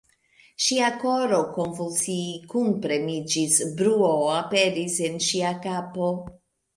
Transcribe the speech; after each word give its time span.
Ŝia 0.67 0.87
koro 1.01 1.41
konvulsie 1.57 2.39
kunpremiĝis, 2.53 3.57
bruo 3.81 4.09
aperis 4.39 4.97
en 5.09 5.19
ŝia 5.27 5.53
kapo. 5.67 6.09